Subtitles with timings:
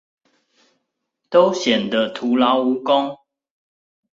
[1.29, 3.19] 都顯得徒勞無功